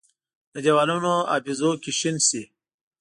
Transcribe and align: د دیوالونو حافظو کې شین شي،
د 0.53 0.55
دیوالونو 0.65 1.13
حافظو 1.31 1.71
کې 1.83 1.91
شین 1.99 2.15
شي، 2.27 2.43